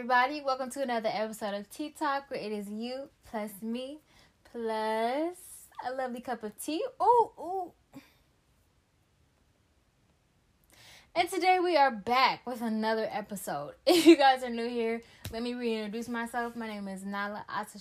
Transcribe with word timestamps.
everybody. 0.00 0.40
Welcome 0.40 0.70
to 0.70 0.82
another 0.82 1.10
episode 1.12 1.52
of 1.52 1.68
Tea 1.68 1.90
Talk, 1.90 2.30
where 2.30 2.40
it 2.40 2.52
is 2.52 2.70
you 2.70 3.10
plus 3.30 3.50
me 3.60 3.98
plus 4.50 5.36
a 5.86 5.92
lovely 5.92 6.22
cup 6.22 6.42
of 6.42 6.58
tea. 6.58 6.82
Ooh, 7.02 7.30
ooh. 7.38 7.72
And 11.14 11.28
today 11.28 11.58
we 11.62 11.76
are 11.76 11.90
back 11.90 12.46
with 12.46 12.62
another 12.62 13.10
episode. 13.12 13.74
If 13.86 14.06
you 14.06 14.16
guys 14.16 14.42
are 14.42 14.48
new 14.48 14.70
here, 14.70 15.02
let 15.34 15.42
me 15.42 15.52
reintroduce 15.52 16.08
myself. 16.08 16.56
My 16.56 16.68
name 16.68 16.88
is 16.88 17.04
Nala 17.04 17.44
Ata 17.46 17.78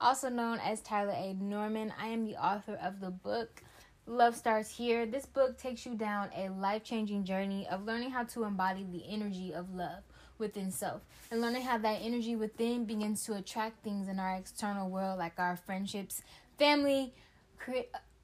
also 0.00 0.28
known 0.28 0.58
as 0.58 0.80
Tyler 0.80 1.14
A. 1.16 1.34
Norman. 1.34 1.94
I 1.96 2.08
am 2.08 2.24
the 2.24 2.44
author 2.44 2.74
of 2.82 2.98
the 2.98 3.12
book 3.12 3.62
Love 4.06 4.34
Starts 4.34 4.76
Here. 4.76 5.06
This 5.06 5.26
book 5.26 5.58
takes 5.58 5.86
you 5.86 5.94
down 5.94 6.30
a 6.36 6.48
life 6.48 6.82
changing 6.82 7.22
journey 7.22 7.68
of 7.70 7.84
learning 7.84 8.10
how 8.10 8.24
to 8.24 8.42
embody 8.42 8.84
the 8.90 9.04
energy 9.08 9.54
of 9.54 9.72
love 9.72 10.02
within 10.38 10.70
self 10.70 11.02
and 11.30 11.40
learning 11.40 11.62
how 11.62 11.78
that 11.78 12.00
energy 12.02 12.36
within 12.36 12.84
begins 12.84 13.24
to 13.24 13.34
attract 13.34 13.82
things 13.82 14.08
in 14.08 14.18
our 14.18 14.36
external 14.36 14.88
world 14.88 15.18
like 15.18 15.34
our 15.38 15.56
friendships, 15.56 16.22
family, 16.58 17.12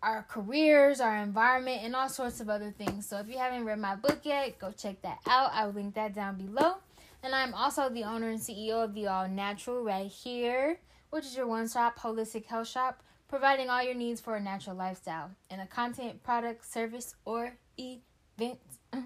our 0.02 0.24
careers, 0.28 1.00
our 1.00 1.16
environment, 1.16 1.82
and 1.82 1.94
all 1.94 2.08
sorts 2.08 2.40
of 2.40 2.48
other 2.48 2.70
things. 2.70 3.06
So 3.06 3.18
if 3.18 3.28
you 3.28 3.38
haven't 3.38 3.64
read 3.64 3.78
my 3.78 3.96
book 3.96 4.20
yet, 4.22 4.58
go 4.58 4.72
check 4.72 5.02
that 5.02 5.18
out. 5.26 5.50
I 5.52 5.66
will 5.66 5.74
link 5.74 5.94
that 5.94 6.14
down 6.14 6.36
below. 6.36 6.76
And 7.22 7.34
I'm 7.34 7.52
also 7.52 7.88
the 7.90 8.04
owner 8.04 8.30
and 8.30 8.40
CEO 8.40 8.82
of 8.82 8.94
the 8.94 9.06
All 9.06 9.28
Natural 9.28 9.82
right 9.82 10.10
here, 10.10 10.78
which 11.10 11.26
is 11.26 11.36
your 11.36 11.46
one 11.46 11.68
stop 11.68 11.98
holistic 11.98 12.46
health 12.46 12.68
shop, 12.68 13.02
providing 13.28 13.68
all 13.68 13.82
your 13.82 13.94
needs 13.94 14.20
for 14.20 14.36
a 14.36 14.40
natural 14.40 14.76
lifestyle 14.76 15.30
in 15.50 15.60
a 15.60 15.66
content, 15.66 16.22
product, 16.22 16.64
service, 16.64 17.14
or 17.26 17.56
event. 17.78 18.58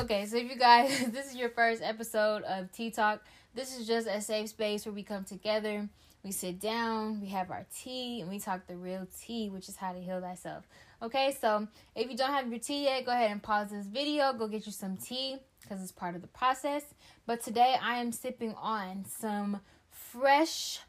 Okay, 0.00 0.24
so 0.24 0.38
if 0.38 0.48
you 0.48 0.56
guys, 0.56 1.06
this 1.12 1.26
is 1.26 1.36
your 1.36 1.50
first 1.50 1.82
episode 1.82 2.44
of 2.44 2.72
Tea 2.72 2.90
Talk, 2.90 3.20
this 3.54 3.78
is 3.78 3.86
just 3.86 4.08
a 4.08 4.22
safe 4.22 4.48
space 4.48 4.86
where 4.86 4.92
we 4.94 5.02
come 5.02 5.22
together, 5.22 5.86
we 6.24 6.32
sit 6.32 6.58
down, 6.58 7.20
we 7.20 7.28
have 7.28 7.50
our 7.50 7.66
tea, 7.76 8.22
and 8.22 8.30
we 8.30 8.38
talk 8.38 8.66
the 8.66 8.74
real 8.74 9.06
tea, 9.20 9.50
which 9.50 9.68
is 9.68 9.76
how 9.76 9.92
to 9.92 10.00
heal 10.00 10.18
thyself. 10.18 10.66
Okay, 11.02 11.36
so 11.38 11.68
if 11.94 12.10
you 12.10 12.16
don't 12.16 12.30
have 12.30 12.48
your 12.48 12.58
tea 12.58 12.84
yet, 12.84 13.04
go 13.04 13.12
ahead 13.12 13.30
and 13.32 13.42
pause 13.42 13.68
this 13.68 13.84
video, 13.84 14.32
go 14.32 14.48
get 14.48 14.64
you 14.64 14.72
some 14.72 14.96
tea 14.96 15.36
because 15.60 15.82
it's 15.82 15.92
part 15.92 16.14
of 16.14 16.22
the 16.22 16.28
process. 16.28 16.84
But 17.26 17.42
today 17.42 17.76
I 17.78 17.98
am 17.98 18.12
sipping 18.12 18.54
on 18.54 19.04
some 19.04 19.60
fresh 19.90 20.80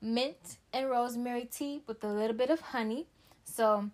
mint 0.00 0.58
and 0.72 0.90
rosemary 0.90 1.44
tea 1.44 1.82
with 1.86 2.02
a 2.02 2.08
little 2.08 2.36
bit 2.36 2.50
of 2.50 2.60
honey. 2.60 3.06
So 3.44 3.90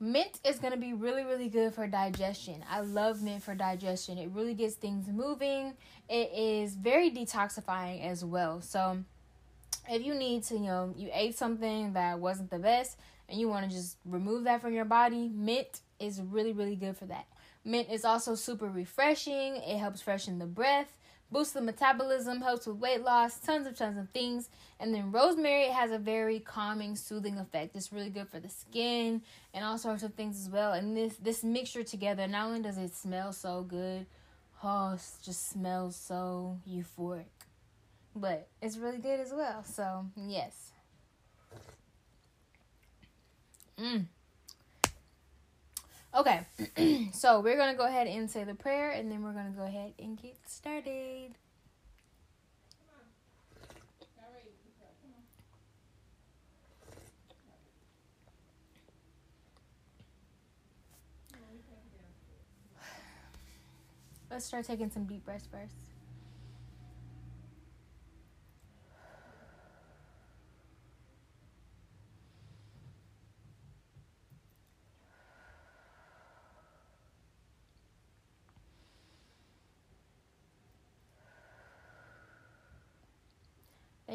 Mint 0.00 0.38
is 0.44 0.60
going 0.60 0.72
to 0.72 0.78
be 0.78 0.92
really, 0.92 1.24
really 1.24 1.48
good 1.48 1.74
for 1.74 1.88
digestion. 1.88 2.64
I 2.70 2.80
love 2.80 3.20
mint 3.20 3.42
for 3.42 3.54
digestion. 3.56 4.16
It 4.16 4.30
really 4.32 4.54
gets 4.54 4.74
things 4.74 5.08
moving. 5.08 5.74
It 6.08 6.30
is 6.32 6.76
very 6.76 7.10
detoxifying 7.10 8.04
as 8.04 8.24
well. 8.24 8.60
So, 8.60 8.98
if 9.90 10.04
you 10.04 10.14
need 10.14 10.44
to, 10.44 10.54
you 10.54 10.66
know, 10.66 10.94
you 10.96 11.10
ate 11.12 11.36
something 11.36 11.94
that 11.94 12.20
wasn't 12.20 12.50
the 12.50 12.60
best 12.60 12.96
and 13.28 13.40
you 13.40 13.48
want 13.48 13.68
to 13.68 13.74
just 13.74 13.96
remove 14.04 14.44
that 14.44 14.60
from 14.60 14.72
your 14.72 14.84
body, 14.84 15.30
mint 15.34 15.80
is 15.98 16.22
really, 16.22 16.52
really 16.52 16.76
good 16.76 16.96
for 16.96 17.06
that. 17.06 17.26
Mint 17.64 17.88
is 17.90 18.04
also 18.04 18.36
super 18.36 18.68
refreshing. 18.68 19.56
It 19.56 19.78
helps 19.78 20.00
freshen 20.00 20.38
the 20.38 20.46
breath 20.46 20.94
boosts 21.30 21.52
the 21.52 21.60
metabolism, 21.60 22.40
helps 22.40 22.66
with 22.66 22.76
weight 22.76 23.02
loss, 23.02 23.38
tons 23.38 23.66
of 23.66 23.76
tons 23.76 23.98
of 23.98 24.08
things. 24.10 24.48
And 24.80 24.94
then 24.94 25.12
rosemary 25.12 25.66
has 25.66 25.90
a 25.90 25.98
very 25.98 26.40
calming, 26.40 26.96
soothing 26.96 27.38
effect. 27.38 27.76
It's 27.76 27.92
really 27.92 28.10
good 28.10 28.28
for 28.28 28.40
the 28.40 28.48
skin 28.48 29.22
and 29.52 29.64
all 29.64 29.78
sorts 29.78 30.02
of 30.02 30.14
things 30.14 30.40
as 30.40 30.48
well. 30.48 30.72
And 30.72 30.96
this 30.96 31.16
this 31.16 31.44
mixture 31.44 31.84
together, 31.84 32.26
not 32.26 32.46
only 32.46 32.60
does 32.60 32.78
it 32.78 32.94
smell 32.94 33.32
so 33.32 33.62
good, 33.62 34.06
oh, 34.62 34.94
it 34.94 35.02
just 35.24 35.50
smells 35.50 35.96
so 35.96 36.58
euphoric. 36.68 37.24
But 38.14 38.48
it's 38.62 38.76
really 38.76 38.98
good 38.98 39.20
as 39.20 39.32
well. 39.32 39.62
So 39.64 40.06
yes. 40.16 40.72
Mmm. 43.78 44.06
Okay, 46.18 46.40
so 47.12 47.38
we're 47.38 47.56
going 47.56 47.70
to 47.70 47.78
go 47.78 47.86
ahead 47.86 48.08
and 48.08 48.28
say 48.28 48.42
the 48.42 48.52
prayer 48.52 48.90
and 48.90 49.08
then 49.08 49.22
we're 49.22 49.30
going 49.30 49.52
to 49.52 49.56
go 49.56 49.62
ahead 49.62 49.92
and 50.00 50.20
get 50.20 50.36
started. 50.48 51.36
Let's 64.28 64.44
start 64.44 64.64
taking 64.66 64.90
some 64.90 65.04
deep 65.04 65.24
breaths 65.24 65.46
first. 65.46 65.97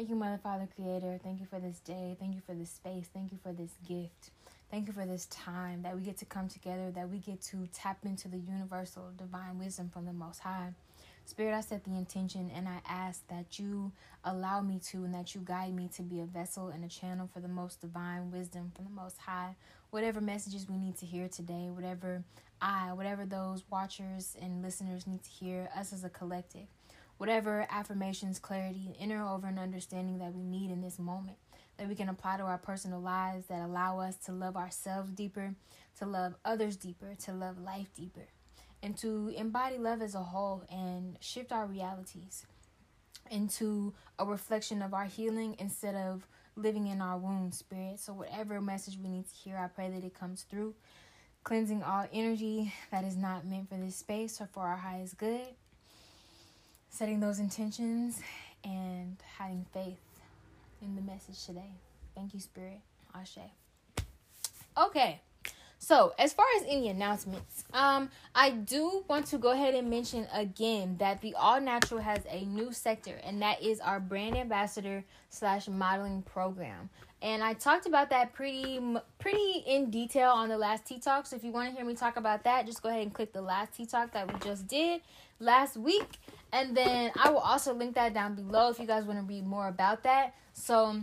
Thank 0.04 0.10
you, 0.10 0.16
Mother, 0.16 0.38
Father, 0.42 0.68
Creator. 0.76 1.18
Thank 1.24 1.40
you 1.40 1.46
for 1.46 1.58
this 1.58 1.80
day. 1.80 2.14
Thank 2.20 2.34
you 2.34 2.42
for 2.44 2.52
this 2.52 2.68
space. 2.68 3.08
Thank 3.14 3.32
you 3.32 3.38
for 3.42 3.54
this 3.54 3.70
gift. 3.88 4.32
Thank 4.70 4.86
you 4.86 4.92
for 4.92 5.06
this 5.06 5.24
time 5.28 5.80
that 5.80 5.96
we 5.96 6.02
get 6.02 6.18
to 6.18 6.26
come 6.26 6.46
together, 6.46 6.90
that 6.90 7.08
we 7.08 7.20
get 7.20 7.40
to 7.44 7.66
tap 7.72 8.00
into 8.04 8.28
the 8.28 8.36
universal 8.36 9.12
divine 9.16 9.58
wisdom 9.58 9.88
from 9.88 10.04
the 10.04 10.12
Most 10.12 10.40
High. 10.40 10.74
Spirit, 11.24 11.54
I 11.54 11.62
set 11.62 11.84
the 11.84 11.96
intention 11.96 12.50
and 12.54 12.68
I 12.68 12.80
ask 12.86 13.26
that 13.28 13.58
you 13.58 13.92
allow 14.24 14.60
me 14.60 14.78
to 14.90 15.04
and 15.04 15.14
that 15.14 15.34
you 15.34 15.40
guide 15.42 15.74
me 15.74 15.88
to 15.96 16.02
be 16.02 16.20
a 16.20 16.26
vessel 16.26 16.68
and 16.68 16.84
a 16.84 16.88
channel 16.88 17.26
for 17.32 17.40
the 17.40 17.48
most 17.48 17.80
divine 17.80 18.30
wisdom 18.30 18.72
from 18.76 18.84
the 18.84 18.90
Most 18.90 19.16
High. 19.16 19.56
Whatever 19.88 20.20
messages 20.20 20.68
we 20.68 20.76
need 20.76 20.98
to 20.98 21.06
hear 21.06 21.28
today, 21.28 21.70
whatever 21.70 22.22
I, 22.60 22.92
whatever 22.92 23.24
those 23.24 23.64
watchers 23.70 24.36
and 24.38 24.60
listeners 24.60 25.06
need 25.06 25.22
to 25.22 25.30
hear, 25.30 25.70
us 25.74 25.94
as 25.94 26.04
a 26.04 26.10
collective 26.10 26.66
whatever 27.18 27.66
affirmations, 27.70 28.38
clarity, 28.38 28.96
inner 29.00 29.26
over 29.26 29.46
and 29.46 29.58
understanding 29.58 30.18
that 30.18 30.34
we 30.34 30.42
need 30.42 30.70
in 30.70 30.80
this 30.80 30.98
moment 30.98 31.38
that 31.76 31.88
we 31.88 31.94
can 31.94 32.08
apply 32.08 32.36
to 32.36 32.44
our 32.44 32.58
personal 32.58 33.00
lives 33.00 33.46
that 33.46 33.60
allow 33.60 33.98
us 33.98 34.16
to 34.16 34.32
love 34.32 34.56
ourselves 34.56 35.10
deeper, 35.10 35.54
to 35.98 36.06
love 36.06 36.34
others 36.44 36.76
deeper, 36.76 37.14
to 37.24 37.32
love 37.32 37.58
life 37.58 37.88
deeper, 37.94 38.28
and 38.82 38.96
to 38.96 39.32
embody 39.36 39.78
love 39.78 40.00
as 40.00 40.14
a 40.14 40.22
whole 40.22 40.62
and 40.70 41.16
shift 41.20 41.52
our 41.52 41.66
realities 41.66 42.46
into 43.30 43.92
a 44.18 44.24
reflection 44.24 44.82
of 44.82 44.94
our 44.94 45.06
healing 45.06 45.56
instead 45.58 45.94
of 45.94 46.28
living 46.56 46.86
in 46.86 47.00
our 47.00 47.18
wound 47.18 47.54
spirit. 47.54 47.98
So, 47.98 48.12
whatever 48.12 48.60
message 48.60 48.98
we 49.02 49.08
need 49.08 49.28
to 49.28 49.34
hear, 49.34 49.56
I 49.56 49.66
pray 49.66 49.90
that 49.90 50.04
it 50.04 50.14
comes 50.14 50.42
through, 50.42 50.74
cleansing 51.42 51.82
all 51.82 52.06
energy 52.12 52.72
that 52.92 53.02
is 53.02 53.16
not 53.16 53.46
meant 53.46 53.68
for 53.68 53.76
this 53.76 53.96
space 53.96 54.40
or 54.40 54.46
for 54.46 54.62
our 54.62 54.76
highest 54.76 55.18
good 55.18 55.48
setting 56.94 57.18
those 57.18 57.40
intentions 57.40 58.20
and 58.62 59.16
having 59.36 59.66
faith 59.74 59.98
in 60.80 60.94
the 60.94 61.02
message 61.02 61.44
today. 61.44 61.72
Thank 62.14 62.32
you, 62.34 62.38
Spirit. 62.40 62.78
Ashe. 63.12 63.38
Okay. 64.78 65.20
So, 65.84 66.14
as 66.18 66.32
far 66.32 66.46
as 66.56 66.62
any 66.66 66.88
announcements, 66.88 67.64
um, 67.74 68.08
I 68.34 68.52
do 68.52 69.04
want 69.06 69.26
to 69.26 69.36
go 69.36 69.50
ahead 69.50 69.74
and 69.74 69.90
mention 69.90 70.26
again 70.32 70.96
that 70.96 71.20
the 71.20 71.34
All 71.34 71.60
Natural 71.60 72.00
has 72.00 72.20
a 72.30 72.46
new 72.46 72.72
sector, 72.72 73.20
and 73.22 73.42
that 73.42 73.62
is 73.62 73.80
our 73.80 74.00
brand 74.00 74.34
ambassador 74.34 75.04
slash 75.28 75.68
modeling 75.68 76.22
program. 76.22 76.88
And 77.20 77.44
I 77.44 77.52
talked 77.52 77.84
about 77.84 78.08
that 78.10 78.32
pretty 78.32 78.80
pretty 79.18 79.62
in 79.66 79.90
detail 79.90 80.30
on 80.30 80.48
the 80.48 80.56
last 80.56 80.86
Tea 80.86 81.00
Talk. 81.00 81.26
So 81.26 81.36
if 81.36 81.44
you 81.44 81.52
want 81.52 81.68
to 81.68 81.76
hear 81.76 81.84
me 81.84 81.94
talk 81.94 82.16
about 82.16 82.44
that, 82.44 82.64
just 82.64 82.82
go 82.82 82.88
ahead 82.88 83.02
and 83.02 83.12
click 83.12 83.34
the 83.34 83.42
last 83.42 83.74
Tea 83.74 83.84
Talk 83.84 84.10
that 84.12 84.32
we 84.32 84.40
just 84.40 84.66
did 84.66 85.02
last 85.38 85.76
week, 85.76 86.18
and 86.50 86.74
then 86.74 87.12
I 87.22 87.28
will 87.28 87.40
also 87.40 87.74
link 87.74 87.94
that 87.96 88.14
down 88.14 88.36
below 88.36 88.70
if 88.70 88.78
you 88.78 88.86
guys 88.86 89.04
want 89.04 89.18
to 89.18 89.26
read 89.26 89.46
more 89.46 89.68
about 89.68 90.02
that. 90.04 90.34
So, 90.54 91.02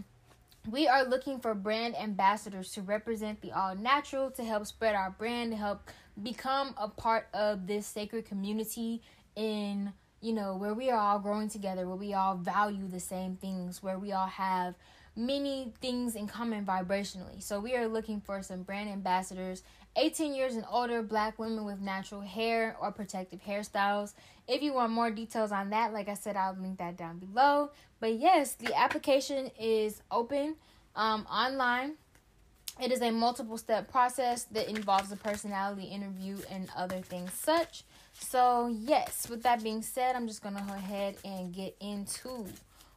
we 0.69 0.87
are 0.87 1.03
looking 1.03 1.39
for 1.39 1.55
brand 1.55 1.95
ambassadors 1.95 2.71
to 2.73 2.81
represent 2.81 3.41
the 3.41 3.51
all 3.51 3.75
natural, 3.75 4.29
to 4.31 4.43
help 4.43 4.65
spread 4.65 4.95
our 4.95 5.11
brand, 5.11 5.51
to 5.51 5.57
help 5.57 5.89
become 6.21 6.75
a 6.77 6.87
part 6.87 7.27
of 7.33 7.67
this 7.67 7.87
sacred 7.87 8.25
community 8.25 9.01
in 9.35 9.93
you 10.21 10.33
know 10.33 10.55
where 10.55 10.73
we 10.73 10.91
are 10.91 10.99
all 10.99 11.19
growing 11.19 11.49
together 11.49 11.87
where 11.87 11.95
we 11.95 12.13
all 12.13 12.35
value 12.35 12.87
the 12.87 12.99
same 12.99 13.37
things 13.37 13.81
where 13.81 13.97
we 13.97 14.11
all 14.11 14.27
have 14.27 14.75
many 15.15 15.73
things 15.81 16.15
in 16.15 16.27
common 16.27 16.65
vibrationally. 16.65 17.41
So 17.41 17.59
we 17.59 17.75
are 17.75 17.87
looking 17.87 18.21
for 18.21 18.41
some 18.41 18.63
brand 18.63 18.89
ambassadors 18.89 19.63
18 19.95 20.33
years 20.33 20.55
and 20.55 20.65
older 20.69 21.01
black 21.01 21.37
women 21.37 21.65
with 21.65 21.81
natural 21.81 22.21
hair 22.21 22.75
or 22.79 22.91
protective 22.91 23.43
hairstyles. 23.43 24.13
If 24.47 24.61
you 24.61 24.73
want 24.73 24.91
more 24.91 25.11
details 25.11 25.51
on 25.51 25.69
that, 25.71 25.93
like 25.93 26.07
I 26.07 26.13
said, 26.13 26.35
I'll 26.35 26.55
link 26.55 26.77
that 26.79 26.97
down 26.97 27.19
below. 27.19 27.71
But 27.99 28.15
yes, 28.15 28.53
the 28.53 28.77
application 28.77 29.51
is 29.59 30.01
open 30.09 30.55
um, 30.95 31.25
online. 31.31 31.93
It 32.81 32.91
is 32.91 33.01
a 33.01 33.11
multiple 33.11 33.57
step 33.57 33.91
process 33.91 34.45
that 34.45 34.69
involves 34.69 35.11
a 35.11 35.17
personality 35.17 35.83
interview 35.83 36.37
and 36.49 36.69
other 36.75 36.99
things 36.99 37.33
such. 37.33 37.83
So, 38.13 38.67
yes, 38.67 39.29
with 39.29 39.43
that 39.43 39.63
being 39.63 39.81
said, 39.81 40.15
I'm 40.15 40.27
just 40.27 40.41
going 40.41 40.55
to 40.55 40.63
go 40.63 40.73
ahead 40.73 41.17
and 41.23 41.53
get 41.53 41.75
into 41.79 42.47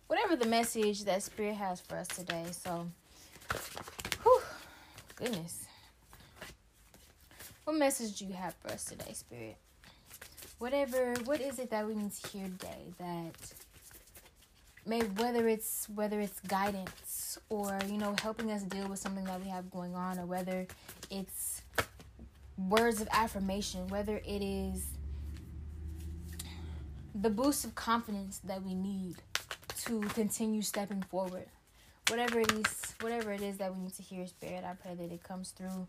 whatever 0.07 0.37
the 0.37 0.47
message 0.47 1.05
that 1.05 1.23
Spirit 1.23 1.57
has 1.57 1.81
for 1.81 1.97
us 1.97 2.09
today. 2.09 2.45
So, 2.53 2.87
whew, 4.23 4.41
goodness. 5.17 5.64
What 7.65 7.77
message 7.77 8.19
do 8.19 8.27
you 8.27 8.35
have 8.35 8.55
for 8.57 8.73
us 8.73 8.85
today, 8.85 9.13
Spirit? 9.15 9.57
Whatever, 10.59 11.15
what 11.25 11.41
is 11.41 11.59
it 11.59 11.71
that 11.71 11.87
we 11.87 11.95
need 11.95 12.13
to 12.13 12.29
hear 12.29 12.47
today 12.47 12.93
that 12.99 13.55
may 14.85 15.01
whether 15.01 15.49
it's 15.49 15.89
whether 15.95 16.21
it's 16.21 16.41
guidance 16.41 17.39
or 17.49 17.79
you 17.89 17.97
know 17.97 18.15
helping 18.21 18.51
us 18.51 18.63
deal 18.65 18.87
with 18.87 18.99
something 18.99 19.25
that 19.25 19.43
we 19.43 19.49
have 19.49 19.71
going 19.71 19.95
on 19.95 20.19
or 20.19 20.27
whether 20.27 20.67
it's 21.11 21.63
words 22.59 23.01
of 23.01 23.09
affirmation 23.11 23.89
whether 23.89 24.19
it 24.19 24.43
is 24.43 24.85
the 27.15 27.31
boost 27.31 27.65
of 27.65 27.75
confidence 27.75 28.41
that 28.45 28.63
we 28.63 28.75
need 28.75 29.17
to 29.79 30.01
continue 30.11 30.61
stepping 30.61 31.03
forward 31.05 31.47
whatever 32.09 32.41
it 32.41 32.53
is 32.53 32.95
whatever 33.01 33.33
it 33.33 33.41
is 33.41 33.57
that 33.57 33.75
we 33.75 33.83
need 33.83 33.95
to 33.95 34.03
hear 34.03 34.27
spirit 34.27 34.65
i 34.65 34.75
pray 34.75 34.95
that 34.95 35.11
it 35.11 35.23
comes 35.23 35.51
through 35.51 35.87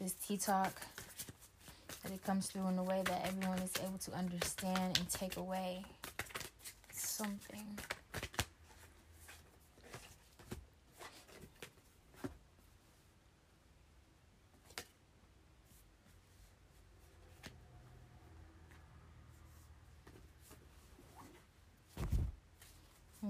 this 0.00 0.14
tea 0.14 0.36
talk 0.36 0.82
that 2.02 2.12
it 2.12 2.22
comes 2.24 2.46
through 2.48 2.66
in 2.68 2.78
a 2.78 2.82
way 2.82 3.02
that 3.04 3.26
everyone 3.26 3.58
is 3.58 3.72
able 3.82 3.98
to 3.98 4.12
understand 4.12 4.98
and 4.98 5.08
take 5.08 5.36
away 5.36 5.84
something. 6.92 7.78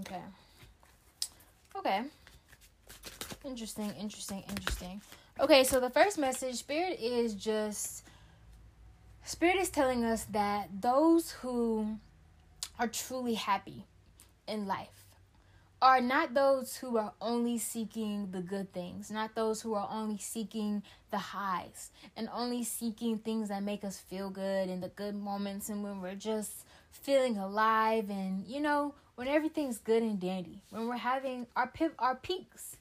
Okay. 0.00 0.20
Okay. 1.76 2.02
Interesting, 3.44 3.93
interesting, 4.00 4.43
interesting. 4.49 5.00
Okay, 5.41 5.65
so 5.65 5.81
the 5.81 5.91
first 5.91 6.17
message, 6.17 6.55
Spirit 6.55 7.01
is 7.01 7.35
just 7.35 8.05
Spirit 9.25 9.57
is 9.57 9.69
telling 9.69 10.05
us 10.05 10.25
that 10.27 10.69
those 10.81 11.33
who 11.33 11.99
are 12.79 12.87
truly 12.87 13.35
happy 13.35 13.85
in 14.47 14.69
life 14.69 15.05
are 15.83 16.01
not 16.01 16.35
those 16.35 16.77
who 16.77 16.97
are 16.99 17.15
only 17.21 17.59
seeking 17.59 18.31
the 18.31 18.41
good 18.41 18.73
things, 18.73 19.11
not 19.11 19.35
those 19.35 19.61
who 19.61 19.75
are 19.75 19.89
only 19.91 20.19
seeking 20.19 20.85
the 21.11 21.19
highs 21.19 21.91
and 22.17 22.29
only 22.33 22.63
seeking 22.63 23.19
things 23.19 23.49
that 23.49 23.65
make 23.65 23.83
us 23.83 23.99
feel 23.99 24.31
good 24.31 24.69
in 24.69 24.81
the 24.81 24.89
good 24.89 25.17
moments 25.17 25.69
and 25.69 25.83
when 25.83 26.01
we're 26.01 26.15
just 26.15 26.65
feeling 26.93 27.39
alive 27.39 28.09
and 28.09 28.47
you 28.47 28.61
know 28.61 28.95
when 29.17 29.27
everything's 29.27 29.79
good 29.79 30.03
and 30.05 30.21
dandy, 30.21 30.63
when 30.71 30.87
we're 30.87 30.97
having 30.97 31.49
our 31.57 31.73
our 31.99 32.15
peaks. 32.15 32.77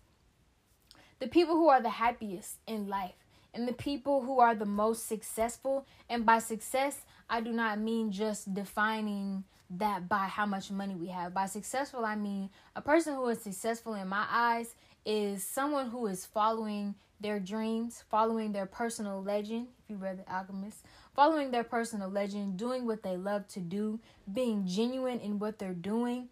The 1.24 1.30
people 1.30 1.56
who 1.56 1.70
are 1.70 1.82
the 1.82 1.90
happiest 1.90 2.58
in 2.68 2.90
life 2.90 3.16
and 3.54 3.66
the 3.66 3.72
people 3.72 4.24
who 4.24 4.42
are 4.42 4.54
the 4.54 4.66
most 4.66 5.08
successful, 5.08 5.86
and 6.10 6.26
by 6.26 6.40
success, 6.40 6.98
I 7.30 7.40
do 7.40 7.54
not 7.54 7.80
mean 7.80 8.12
just 8.12 8.54
defining 8.54 9.46
that 9.70 10.10
by 10.10 10.26
how 10.26 10.46
much 10.46 10.70
money 10.70 10.96
we 10.96 11.08
have. 11.08 11.34
By 11.34 11.46
successful, 11.46 12.04
I 12.04 12.18
mean 12.18 12.50
a 12.76 12.82
person 12.82 13.16
who 13.16 13.26
is 13.30 13.40
successful 13.40 13.94
in 13.94 14.10
my 14.10 14.26
eyes 14.30 14.76
is 15.06 15.48
someone 15.48 15.90
who 15.92 16.08
is 16.08 16.26
following 16.26 16.94
their 17.22 17.40
dreams, 17.40 18.04
following 18.12 18.52
their 18.52 18.66
personal 18.66 19.24
legend, 19.24 19.68
if 19.82 19.90
you 19.90 19.96
read 19.96 20.18
The 20.18 20.30
Alchemist, 20.30 20.80
following 21.16 21.52
their 21.52 21.64
personal 21.64 22.10
legend, 22.10 22.58
doing 22.58 22.86
what 22.86 23.02
they 23.02 23.16
love 23.16 23.48
to 23.48 23.62
do, 23.62 23.98
being 24.34 24.68
genuine 24.68 25.22
in 25.22 25.40
what 25.40 25.58
they're 25.58 25.74
doing, 25.74 26.28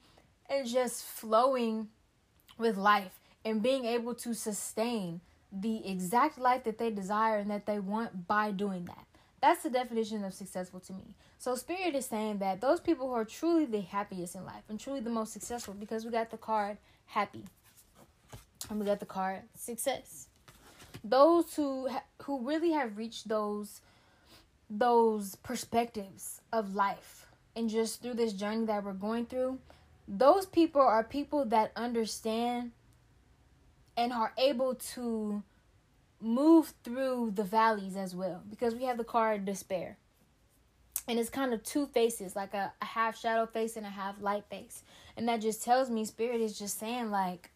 and 0.49 0.67
just 0.67 1.05
flowing 1.05 1.87
with 2.57 2.75
life 2.75 3.20
and 3.43 3.61
being 3.61 3.85
able 3.85 4.13
to 4.15 4.33
sustain 4.33 5.21
the 5.51 5.87
exact 5.87 6.37
life 6.37 6.63
that 6.63 6.77
they 6.77 6.89
desire 6.89 7.37
and 7.37 7.51
that 7.51 7.65
they 7.65 7.79
want 7.79 8.27
by 8.27 8.51
doing 8.51 8.85
that. 8.85 9.05
That's 9.41 9.63
the 9.63 9.69
definition 9.69 10.23
of 10.23 10.33
successful 10.33 10.79
to 10.81 10.93
me. 10.93 11.15
So 11.39 11.55
Spirit 11.55 11.95
is 11.95 12.05
saying 12.05 12.37
that 12.37 12.61
those 12.61 12.79
people 12.79 13.07
who 13.07 13.13
are 13.13 13.25
truly 13.25 13.65
the 13.65 13.81
happiest 13.81 14.35
in 14.35 14.45
life 14.45 14.63
and 14.69 14.79
truly 14.79 14.99
the 14.99 15.09
most 15.09 15.33
successful 15.33 15.73
because 15.73 16.05
we 16.05 16.11
got 16.11 16.29
the 16.29 16.37
card 16.37 16.77
happy 17.07 17.43
and 18.69 18.79
we 18.79 18.85
got 18.85 18.99
the 18.99 19.05
card 19.07 19.41
success. 19.55 20.27
Those 21.03 21.55
who 21.55 21.89
who 22.21 22.47
really 22.47 22.71
have 22.71 22.97
reached 22.97 23.27
those 23.27 23.81
those 24.69 25.35
perspectives 25.37 26.41
of 26.53 26.75
life 26.75 27.25
and 27.55 27.69
just 27.69 28.01
through 28.01 28.13
this 28.13 28.33
journey 28.33 28.65
that 28.65 28.83
we're 28.83 28.93
going 28.93 29.25
through, 29.25 29.57
those 30.07 30.45
people 30.45 30.81
are 30.81 31.03
people 31.03 31.45
that 31.45 31.71
understand 31.75 32.71
and 33.97 34.13
are 34.13 34.33
able 34.37 34.75
to 34.75 35.43
move 36.19 36.73
through 36.83 37.31
the 37.33 37.43
valleys 37.43 37.95
as 37.95 38.15
well 38.15 38.43
because 38.49 38.75
we 38.75 38.83
have 38.83 38.97
the 38.97 39.03
card 39.03 39.45
despair. 39.45 39.97
And 41.07 41.19
it's 41.19 41.29
kind 41.29 41.53
of 41.53 41.63
two 41.63 41.87
faces 41.87 42.35
like 42.35 42.53
a, 42.53 42.71
a 42.81 42.85
half 42.85 43.19
shadow 43.19 43.45
face 43.45 43.75
and 43.75 43.85
a 43.85 43.89
half 43.89 44.21
light 44.21 44.45
face. 44.49 44.83
And 45.17 45.27
that 45.27 45.41
just 45.41 45.63
tells 45.63 45.89
me 45.89 46.05
spirit 46.05 46.41
is 46.41 46.57
just 46.57 46.79
saying 46.79 47.09
like 47.09 47.49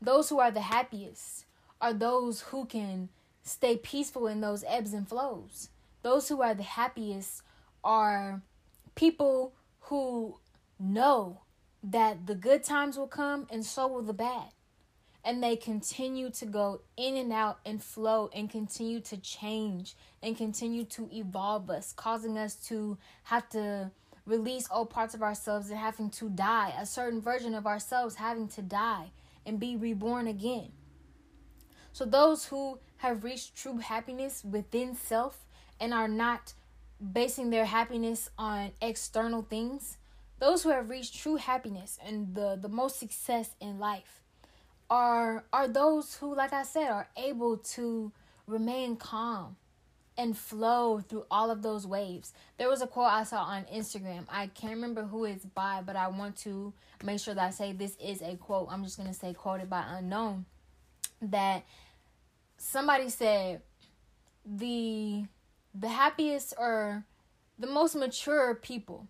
those 0.00 0.28
who 0.28 0.40
are 0.40 0.50
the 0.50 0.60
happiest 0.60 1.44
are 1.80 1.92
those 1.92 2.40
who 2.40 2.64
can 2.64 3.10
stay 3.42 3.76
peaceful 3.76 4.26
in 4.26 4.40
those 4.40 4.64
ebbs 4.66 4.94
and 4.94 5.06
flows. 5.06 5.68
Those 6.02 6.28
who 6.28 6.42
are 6.42 6.54
the 6.54 6.62
happiest 6.62 7.42
are 7.82 8.40
people 8.94 9.52
who 9.82 10.38
know 10.78 11.40
that 11.82 12.26
the 12.26 12.34
good 12.34 12.64
times 12.64 12.96
will 12.96 13.06
come 13.06 13.46
and 13.50 13.64
so 13.64 13.86
will 13.86 14.02
the 14.02 14.14
bad 14.14 14.48
and 15.24 15.42
they 15.42 15.56
continue 15.56 16.30
to 16.30 16.44
go 16.44 16.82
in 16.96 17.16
and 17.16 17.32
out 17.32 17.58
and 17.64 17.82
flow 17.82 18.28
and 18.34 18.50
continue 18.50 19.00
to 19.00 19.16
change 19.16 19.96
and 20.22 20.36
continue 20.36 20.84
to 20.84 21.08
evolve 21.12 21.70
us, 21.70 21.92
causing 21.92 22.36
us 22.36 22.54
to 22.54 22.98
have 23.24 23.48
to 23.48 23.90
release 24.26 24.68
old 24.70 24.90
parts 24.90 25.14
of 25.14 25.22
ourselves 25.22 25.70
and 25.70 25.78
having 25.78 26.10
to 26.10 26.28
die, 26.28 26.74
a 26.78 26.84
certain 26.86 27.20
version 27.20 27.54
of 27.54 27.66
ourselves 27.66 28.16
having 28.16 28.48
to 28.48 28.62
die 28.62 29.10
and 29.46 29.58
be 29.58 29.76
reborn 29.76 30.26
again. 30.26 30.72
So, 31.92 32.04
those 32.04 32.46
who 32.46 32.80
have 32.98 33.24
reached 33.24 33.56
true 33.56 33.78
happiness 33.78 34.42
within 34.44 34.96
self 34.96 35.44
and 35.78 35.94
are 35.94 36.08
not 36.08 36.54
basing 37.12 37.50
their 37.50 37.66
happiness 37.66 38.30
on 38.38 38.72
external 38.80 39.42
things, 39.42 39.98
those 40.38 40.62
who 40.62 40.70
have 40.70 40.90
reached 40.90 41.14
true 41.14 41.36
happiness 41.36 41.98
and 42.04 42.34
the, 42.34 42.58
the 42.60 42.68
most 42.68 42.98
success 42.98 43.50
in 43.60 43.78
life, 43.78 44.23
are 44.94 45.44
are 45.52 45.66
those 45.66 46.14
who 46.14 46.36
like 46.36 46.52
I 46.52 46.62
said 46.62 46.88
are 46.88 47.08
able 47.16 47.56
to 47.56 48.12
remain 48.46 48.94
calm 48.94 49.56
and 50.16 50.38
flow 50.38 51.00
through 51.00 51.24
all 51.28 51.50
of 51.50 51.62
those 51.62 51.84
waves. 51.84 52.32
There 52.58 52.68
was 52.68 52.80
a 52.80 52.86
quote 52.86 53.10
I 53.10 53.24
saw 53.24 53.42
on 53.42 53.64
Instagram. 53.64 54.26
I 54.30 54.46
can't 54.46 54.74
remember 54.74 55.02
who 55.02 55.24
it's 55.24 55.44
by, 55.44 55.82
but 55.84 55.96
I 55.96 56.06
want 56.06 56.36
to 56.38 56.72
make 57.02 57.18
sure 57.18 57.34
that 57.34 57.44
I 57.44 57.50
say 57.50 57.72
this 57.72 57.96
is 57.96 58.22
a 58.22 58.36
quote. 58.36 58.68
I'm 58.70 58.84
just 58.84 58.96
going 58.96 59.08
to 59.08 59.14
say 59.14 59.34
quoted 59.34 59.68
by 59.68 59.84
unknown 59.88 60.44
that 61.20 61.64
somebody 62.56 63.08
said 63.08 63.62
the 64.46 65.24
the 65.74 65.88
happiest 65.88 66.54
or 66.56 67.04
the 67.58 67.66
most 67.66 67.96
mature 67.96 68.54
people 68.54 69.08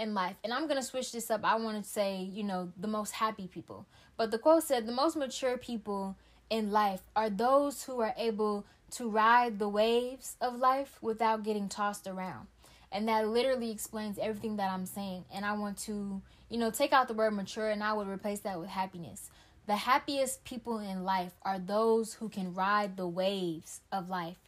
in 0.00 0.14
life. 0.14 0.36
And 0.42 0.52
I'm 0.52 0.66
going 0.66 0.80
to 0.80 0.86
switch 0.86 1.12
this 1.12 1.30
up. 1.30 1.44
I 1.44 1.56
want 1.56 1.82
to 1.82 1.88
say, 1.88 2.22
you 2.32 2.42
know, 2.42 2.72
the 2.76 2.88
most 2.88 3.12
happy 3.12 3.46
people. 3.46 3.86
But 4.16 4.30
the 4.30 4.38
quote 4.38 4.64
said 4.64 4.86
the 4.86 4.92
most 4.92 5.16
mature 5.16 5.58
people 5.58 6.16
in 6.48 6.72
life 6.72 7.02
are 7.14 7.30
those 7.30 7.84
who 7.84 8.00
are 8.00 8.14
able 8.16 8.64
to 8.92 9.08
ride 9.08 9.58
the 9.58 9.68
waves 9.68 10.36
of 10.40 10.56
life 10.56 10.98
without 11.00 11.44
getting 11.44 11.68
tossed 11.68 12.06
around. 12.06 12.48
And 12.90 13.06
that 13.08 13.28
literally 13.28 13.70
explains 13.70 14.18
everything 14.18 14.56
that 14.56 14.70
I'm 14.72 14.86
saying. 14.86 15.26
And 15.32 15.44
I 15.44 15.52
want 15.52 15.78
to, 15.78 16.20
you 16.48 16.58
know, 16.58 16.70
take 16.70 16.92
out 16.92 17.06
the 17.06 17.14
word 17.14 17.32
mature 17.32 17.70
and 17.70 17.84
I 17.84 17.92
would 17.92 18.08
replace 18.08 18.40
that 18.40 18.58
with 18.58 18.70
happiness. 18.70 19.30
The 19.66 19.76
happiest 19.76 20.42
people 20.44 20.78
in 20.78 21.04
life 21.04 21.32
are 21.42 21.58
those 21.58 22.14
who 22.14 22.28
can 22.28 22.54
ride 22.54 22.96
the 22.96 23.06
waves 23.06 23.82
of 23.92 24.08
life 24.08 24.38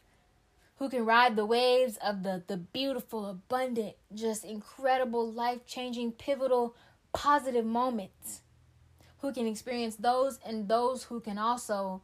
who 0.77 0.89
can 0.89 1.05
ride 1.05 1.35
the 1.35 1.45
waves 1.45 1.97
of 1.97 2.23
the, 2.23 2.43
the 2.47 2.57
beautiful, 2.57 3.25
abundant, 3.25 3.95
just 4.13 4.43
incredible, 4.43 5.31
life 5.31 5.65
changing, 5.65 6.11
pivotal, 6.13 6.75
positive 7.13 7.65
moments. 7.65 8.41
Who 9.19 9.31
can 9.31 9.47
experience 9.47 9.95
those 9.95 10.39
and 10.45 10.67
those 10.67 11.03
who 11.03 11.21
can 11.21 11.37
also 11.37 12.01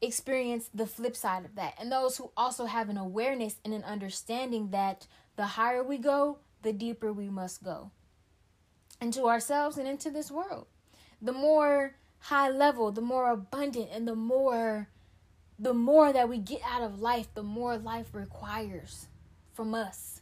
experience 0.00 0.70
the 0.72 0.86
flip 0.86 1.16
side 1.16 1.44
of 1.44 1.54
that. 1.56 1.74
And 1.80 1.90
those 1.90 2.16
who 2.16 2.30
also 2.36 2.66
have 2.66 2.88
an 2.88 2.96
awareness 2.96 3.56
and 3.64 3.74
an 3.74 3.84
understanding 3.84 4.70
that 4.70 5.06
the 5.36 5.46
higher 5.46 5.82
we 5.82 5.98
go, 5.98 6.38
the 6.62 6.72
deeper 6.72 7.12
we 7.12 7.28
must 7.28 7.64
go 7.64 7.90
into 9.00 9.26
ourselves 9.26 9.78
and 9.78 9.88
into 9.88 10.10
this 10.10 10.30
world. 10.30 10.66
The 11.20 11.32
more 11.32 11.94
high 12.20 12.50
level, 12.50 12.92
the 12.92 13.00
more 13.00 13.30
abundant, 13.30 13.88
and 13.92 14.06
the 14.06 14.14
more 14.14 14.88
the 15.58 15.74
more 15.74 16.12
that 16.12 16.28
we 16.28 16.38
get 16.38 16.62
out 16.64 16.82
of 16.82 17.00
life, 17.00 17.28
the 17.34 17.42
more 17.42 17.76
life 17.76 18.14
requires 18.14 19.08
from 19.52 19.74
us. 19.74 20.20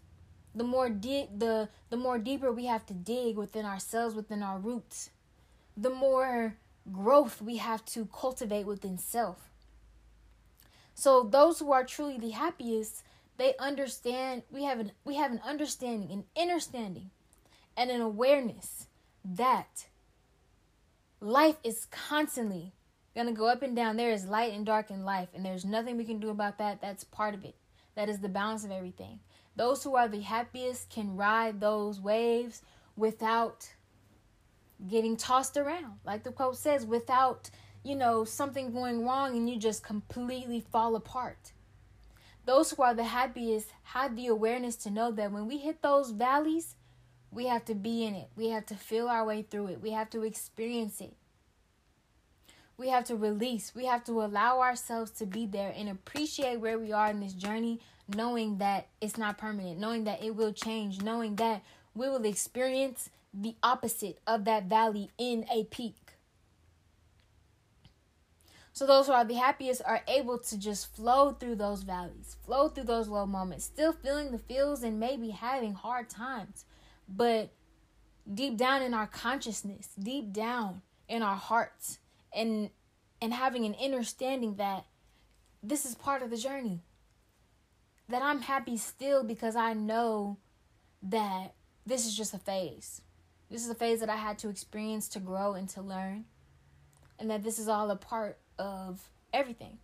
the 0.56 0.64
more 0.64 0.88
dig 0.88 1.38
the 1.38 1.68
the 1.90 1.96
more 1.96 2.18
deeper 2.18 2.50
we 2.50 2.64
have 2.64 2.86
to 2.86 2.94
dig 2.94 3.36
within 3.36 3.66
ourselves, 3.66 4.14
within 4.14 4.42
our 4.42 4.58
roots, 4.58 5.10
the 5.76 5.90
more 5.90 6.56
growth 6.90 7.42
we 7.42 7.58
have 7.58 7.84
to 7.84 8.06
cultivate 8.06 8.66
within 8.66 8.96
self. 8.96 9.50
So 10.94 11.22
those 11.22 11.58
who 11.58 11.72
are 11.72 11.84
truly 11.84 12.18
the 12.18 12.30
happiest, 12.30 13.02
they 13.36 13.54
understand 13.58 14.44
we 14.50 14.64
have 14.64 14.80
an 14.80 14.92
we 15.04 15.16
have 15.16 15.30
an 15.30 15.42
understanding, 15.44 16.10
an 16.10 16.24
understanding, 16.40 17.10
and 17.76 17.90
an 17.90 18.00
awareness 18.00 18.86
that 19.22 19.86
life 21.20 21.56
is 21.62 21.86
constantly 21.90 22.72
gonna 23.16 23.32
go 23.32 23.46
up 23.46 23.62
and 23.62 23.74
down. 23.74 23.96
There 23.96 24.12
is 24.12 24.26
light 24.26 24.52
and 24.52 24.64
dark 24.64 24.90
in 24.90 25.04
life, 25.04 25.30
and 25.34 25.44
there's 25.44 25.64
nothing 25.64 25.96
we 25.96 26.04
can 26.04 26.20
do 26.20 26.28
about 26.28 26.58
that. 26.58 26.80
That's 26.80 27.02
part 27.02 27.34
of 27.34 27.44
it. 27.44 27.56
That 27.96 28.08
is 28.08 28.20
the 28.20 28.28
balance 28.28 28.62
of 28.62 28.70
everything. 28.70 29.20
Those 29.56 29.82
who 29.82 29.96
are 29.96 30.06
the 30.06 30.20
happiest 30.20 30.90
can 30.90 31.16
ride 31.16 31.60
those 31.60 31.98
waves 31.98 32.62
without 32.94 33.72
getting 34.86 35.16
tossed 35.16 35.56
around. 35.56 35.94
Like 36.04 36.22
the 36.22 36.30
quote 36.30 36.58
says, 36.58 36.84
without, 36.84 37.48
you 37.82 37.96
know, 37.96 38.24
something 38.24 38.70
going 38.70 39.06
wrong 39.06 39.34
and 39.34 39.48
you 39.48 39.58
just 39.58 39.82
completely 39.82 40.60
fall 40.60 40.94
apart. 40.94 41.52
Those 42.44 42.70
who 42.70 42.82
are 42.82 42.94
the 42.94 43.04
happiest 43.04 43.70
have 43.82 44.14
the 44.14 44.26
awareness 44.26 44.76
to 44.76 44.90
know 44.90 45.10
that 45.12 45.32
when 45.32 45.48
we 45.48 45.56
hit 45.56 45.80
those 45.80 46.10
valleys, 46.10 46.76
we 47.30 47.46
have 47.46 47.64
to 47.64 47.74
be 47.74 48.04
in 48.04 48.14
it. 48.14 48.28
We 48.36 48.50
have 48.50 48.66
to 48.66 48.74
feel 48.74 49.08
our 49.08 49.24
way 49.24 49.42
through 49.42 49.68
it. 49.68 49.80
We 49.80 49.90
have 49.92 50.10
to 50.10 50.22
experience 50.22 51.00
it. 51.00 51.14
We 52.78 52.88
have 52.90 53.04
to 53.04 53.16
release. 53.16 53.74
We 53.74 53.86
have 53.86 54.04
to 54.04 54.22
allow 54.22 54.60
ourselves 54.60 55.10
to 55.12 55.26
be 55.26 55.46
there 55.46 55.72
and 55.74 55.88
appreciate 55.88 56.60
where 56.60 56.78
we 56.78 56.92
are 56.92 57.10
in 57.10 57.20
this 57.20 57.32
journey, 57.32 57.80
knowing 58.14 58.58
that 58.58 58.88
it's 59.00 59.16
not 59.16 59.38
permanent, 59.38 59.78
knowing 59.78 60.04
that 60.04 60.22
it 60.22 60.36
will 60.36 60.52
change, 60.52 61.00
knowing 61.00 61.36
that 61.36 61.62
we 61.94 62.08
will 62.08 62.24
experience 62.24 63.08
the 63.32 63.56
opposite 63.62 64.18
of 64.26 64.44
that 64.44 64.64
valley 64.64 65.10
in 65.18 65.46
a 65.50 65.64
peak. 65.64 65.96
So 68.76 68.86
those 68.86 69.06
who 69.06 69.14
are 69.14 69.24
the 69.24 69.34
happiest 69.34 69.80
are 69.86 70.02
able 70.06 70.38
to 70.38 70.58
just 70.58 70.94
flow 70.94 71.32
through 71.32 71.54
those 71.54 71.82
valleys, 71.82 72.36
flow 72.44 72.68
through 72.68 72.84
those 72.84 73.08
low 73.08 73.24
moments, 73.24 73.64
still 73.64 73.94
feeling 73.94 74.32
the 74.32 74.38
feels 74.38 74.82
and 74.82 75.00
maybe 75.00 75.30
having 75.30 75.72
hard 75.72 76.10
times, 76.10 76.66
but 77.08 77.52
deep 78.32 78.58
down 78.58 78.82
in 78.82 78.92
our 78.92 79.06
consciousness, 79.06 79.88
deep 79.98 80.30
down 80.30 80.82
in 81.08 81.22
our 81.22 81.36
hearts, 81.36 82.00
and 82.36 82.70
and 83.20 83.32
having 83.32 83.64
an 83.64 83.74
understanding 83.82 84.56
that 84.56 84.84
this 85.62 85.84
is 85.84 85.94
part 85.94 86.22
of 86.22 86.30
the 86.30 86.36
journey. 86.36 86.82
That 88.08 88.22
I'm 88.22 88.42
happy 88.42 88.76
still 88.76 89.24
because 89.24 89.56
I 89.56 89.72
know 89.72 90.36
that 91.02 91.54
this 91.84 92.06
is 92.06 92.16
just 92.16 92.34
a 92.34 92.38
phase. 92.38 93.00
This 93.50 93.64
is 93.64 93.70
a 93.70 93.74
phase 93.74 94.00
that 94.00 94.10
I 94.10 94.16
had 94.16 94.38
to 94.40 94.48
experience 94.48 95.08
to 95.08 95.18
grow 95.18 95.54
and 95.54 95.68
to 95.70 95.80
learn. 95.80 96.26
And 97.18 97.30
that 97.30 97.42
this 97.42 97.58
is 97.58 97.68
all 97.68 97.90
a 97.90 97.96
part 97.96 98.38
of 98.58 99.08
everything. 99.32 99.78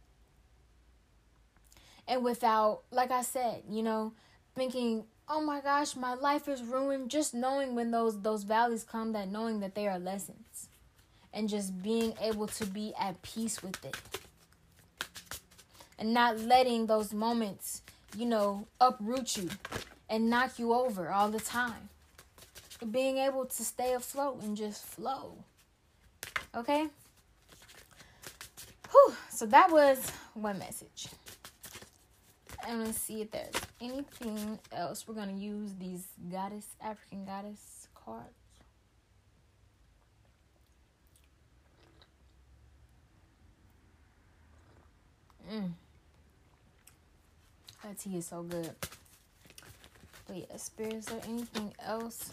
And 2.07 2.23
without, 2.23 2.83
like 2.91 3.11
I 3.11 3.23
said, 3.23 3.63
you 3.69 3.83
know, 3.83 4.13
thinking, 4.55 5.05
oh 5.29 5.41
my 5.41 5.61
gosh, 5.61 5.97
my 5.97 6.15
life 6.15 6.47
is 6.49 6.63
ruined, 6.63 7.11
just 7.11 7.33
knowing 7.33 7.75
when 7.75 7.91
those 7.91 8.21
those 8.21 8.43
valleys 8.43 8.85
come, 8.85 9.13
that 9.13 9.29
knowing 9.29 9.61
that 9.61 9.75
they 9.75 9.89
are 9.89 9.99
lessons 9.99 10.69
and 11.35 11.49
just 11.49 11.83
being 11.83 12.15
able 12.21 12.47
to 12.47 12.67
be 12.67 12.93
at 12.99 13.21
peace 13.23 13.63
with 13.63 13.85
it. 13.85 13.97
And 15.99 16.13
not 16.13 16.39
letting 16.39 16.87
those 16.87 17.13
moments, 17.15 17.83
you 18.17 18.27
know, 18.27 18.67
uproot 18.81 19.37
you 19.37 19.49
and 20.09 20.29
knock 20.29 20.59
you 20.59 20.73
over 20.75 21.11
all 21.11 21.31
the 21.31 21.41
time. 21.41 21.89
Being 22.91 23.19
able 23.19 23.47
to 23.47 23.65
stay 23.65 23.95
afloat 23.95 24.43
and 24.43 24.57
just 24.57 24.85
flow. 24.85 25.37
Okay? 26.55 26.89
Whew. 28.91 29.15
So 29.31 29.47
that 29.47 29.71
was 29.71 30.11
one 30.35 30.59
message. 30.59 31.07
I'm 32.67 32.79
gonna 32.79 32.93
see 32.93 33.23
if 33.23 33.31
there's 33.31 33.55
anything 33.81 34.59
else. 34.73 35.07
We're 35.07 35.15
gonna 35.15 35.33
use 35.33 35.73
these 35.79 36.05
goddess, 36.31 36.67
African 36.81 37.25
goddess 37.25 37.89
cards. 37.95 38.35
Mm. 45.51 45.73
That 47.85 47.99
tea 47.99 48.17
is 48.19 48.27
so 48.27 48.43
good. 48.43 48.71
But 50.27 50.37
yeah, 50.37 50.57
spirit, 50.57 50.95
is 50.95 51.07
there 51.07 51.21
anything 51.29 51.73
else? 51.85 52.31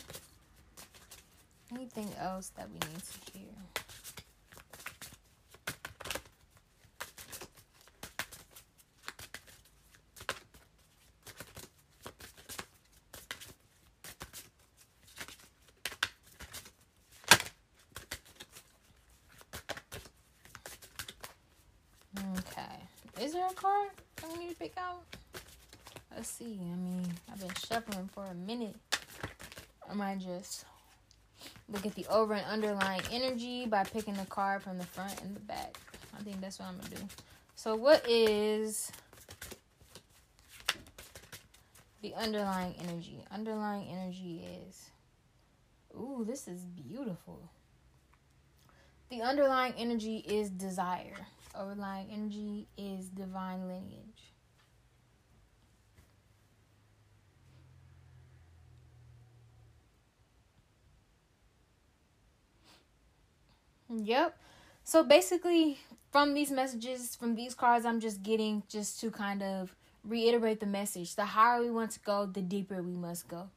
Anything 1.71 2.09
else 2.19 2.51
that 2.57 2.67
we 2.69 2.75
need 2.75 3.03
to 3.03 3.39
hear? 3.39 3.47
Is 23.21 23.33
there 23.33 23.47
a 23.47 23.53
card 23.53 23.89
we 24.31 24.39
need 24.39 24.49
to 24.49 24.55
pick 24.55 24.73
out? 24.77 25.03
Let's 26.15 26.29
see. 26.29 26.59
I 26.61 26.75
mean, 26.75 27.05
I've 27.31 27.39
been 27.39 27.53
shuffling 27.55 28.09
for 28.13 28.25
a 28.25 28.33
minute. 28.33 28.75
I 29.89 29.93
might 29.93 30.19
just 30.19 30.65
look 31.67 31.85
at 31.85 31.95
the 31.95 32.05
over 32.09 32.33
and 32.33 32.45
underlying 32.45 33.01
energy 33.11 33.65
by 33.65 33.83
picking 33.83 34.13
the 34.13 34.25
card 34.25 34.61
from 34.61 34.77
the 34.77 34.85
front 34.85 35.21
and 35.21 35.35
the 35.35 35.39
back. 35.41 35.77
I 36.17 36.23
think 36.23 36.41
that's 36.41 36.59
what 36.59 36.67
I'm 36.67 36.79
to 36.79 36.89
do. 36.89 37.01
So, 37.55 37.75
what 37.75 38.07
is 38.07 38.91
the 42.01 42.13
underlying 42.15 42.75
energy? 42.81 43.23
Underlying 43.31 43.87
energy 43.89 44.43
is. 44.67 44.89
Ooh, 45.95 46.23
this 46.27 46.47
is 46.47 46.61
beautiful. 46.65 47.49
The 49.09 49.21
underlying 49.21 49.73
energy 49.77 50.17
is 50.27 50.49
desire 50.49 51.27
overlying 51.55 52.09
energy 52.11 52.67
is 52.77 53.09
divine 53.09 53.67
lineage. 53.67 54.33
Yep. 63.89 64.37
So 64.83 65.03
basically, 65.03 65.79
from 66.11 66.33
these 66.33 66.51
messages, 66.51 67.15
from 67.15 67.35
these 67.35 67.53
cards, 67.53 67.85
I'm 67.85 67.99
just 67.99 68.23
getting 68.23 68.63
just 68.67 68.99
to 69.01 69.11
kind 69.11 69.41
of 69.43 69.75
reiterate 70.03 70.59
the 70.59 70.65
message. 70.65 71.15
The 71.15 71.25
higher 71.25 71.61
we 71.61 71.71
want 71.71 71.91
to 71.91 71.99
go, 71.99 72.25
the 72.25 72.41
deeper 72.41 72.81
we 72.81 72.95
must 72.95 73.27
go. 73.27 73.49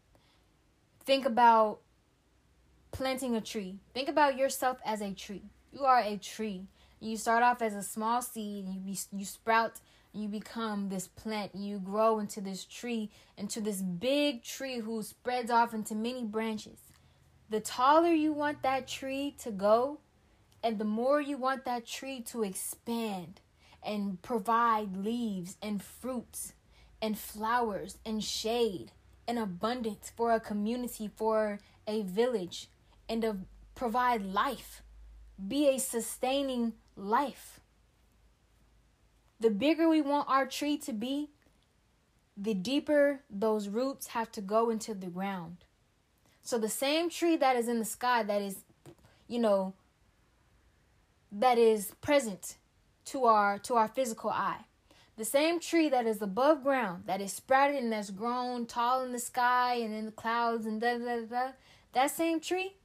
Think 1.05 1.25
about 1.27 1.81
planting 2.93 3.35
a 3.37 3.41
tree. 3.41 3.79
Think 3.95 4.09
about 4.09 4.37
yourself 4.37 4.79
as 4.85 5.01
a 5.01 5.13
tree. 5.13 5.43
You 5.73 5.85
are 5.85 6.01
a 6.01 6.17
tree. 6.17 6.67
You 7.03 7.17
start 7.17 7.43
off 7.43 7.63
as 7.63 7.75
a 7.75 7.83
small 7.83 8.23
seed, 8.23 8.69
you 8.69 8.79
be, 8.79 8.97
you 9.11 9.25
sprout, 9.25 9.81
you 10.13 10.29
become 10.29 10.89
this 10.89 11.09
plant. 11.09 11.53
You 11.53 11.81
grow 11.81 12.21
into 12.21 12.41
this 12.41 12.65
tree, 12.65 13.11
into 13.37 13.61
this 13.61 13.83
big 13.83 14.45
tree 14.45 14.79
who 14.79 15.03
spreads 15.03 15.51
off 15.51 15.75
into 15.75 15.97
many 15.97 16.23
branches. 16.23 16.79
The 17.51 17.59
taller 17.59 18.13
you 18.13 18.33
want 18.33 18.63
that 18.63 18.87
tree 18.87 19.35
to 19.41 19.51
go, 19.51 19.99
and 20.63 20.79
the 20.79 20.85
more 20.85 21.21
you 21.21 21.37
want 21.37 21.65
that 21.65 21.87
tree 21.87 22.21
to 22.29 22.45
expand 22.45 23.41
and 23.83 24.23
provide 24.23 24.97
leaves 24.97 25.57
and 25.61 25.83
fruits 25.83 26.53
and 27.03 27.19
flowers 27.19 27.99
and 28.07 28.23
shade 28.23 28.93
and 29.27 29.41
abundance 29.41 30.13
for 30.17 30.33
a 30.33 30.39
community, 30.39 31.11
for 31.17 31.59
a 31.85 32.03
village, 32.03 32.69
and 33.09 33.23
to 33.23 33.39
provide 33.75 34.25
life. 34.25 34.83
Be 35.49 35.69
a 35.69 35.79
sustaining 35.79 36.75
life. 36.97 37.61
The 39.41 39.51
bigger 39.51 39.89
we 39.89 40.01
want 40.01 40.29
our 40.29 40.47
tree 40.47 40.77
to 40.79 40.93
be, 40.93 41.31
the 42.37 42.55
deeper 42.55 43.21
those 43.29 43.69
roots 43.69 44.09
have 44.09 44.31
to 44.33 44.41
go 44.41 44.71
into 44.71 44.95
the 44.95 45.09
ground. 45.09 45.65
So 46.43 46.59
the 46.59 46.69
same 46.69 47.11
tree 47.11 47.37
that 47.37 47.57
is 47.57 47.69
in 47.69 47.79
the 47.79 47.85
sky 47.85 48.23
that 48.23 48.43
is, 48.43 48.65
you 49.29 49.39
know, 49.39 49.75
that 51.31 51.59
is 51.59 51.93
present 52.01 52.57
to 53.07 53.25
our 53.25 53.59
to 53.61 53.75
our 53.75 53.89
physical 53.89 54.31
eye. 54.31 54.65
The 55.17 55.25
same 55.25 55.61
tree 55.61 55.89
that 55.89 56.07
is 56.07 56.23
above 56.23 56.63
ground, 56.63 57.05
that 57.07 57.21
is 57.21 57.33
sprouted 57.33 57.83
and 57.83 57.93
that's 57.93 58.11
grown 58.11 58.67
tall 58.67 59.03
in 59.03 59.13
the 59.13 59.19
sky 59.19 59.75
and 59.75 59.95
in 59.95 60.07
the 60.07 60.13
clouds 60.13 60.67
and 60.67 60.81
da 60.81 60.99
da 60.99 61.21
da, 61.27 61.51
that 61.93 62.11
same 62.11 62.41
tree 62.41 62.77